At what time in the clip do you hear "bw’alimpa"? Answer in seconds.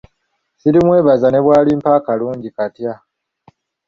1.43-1.89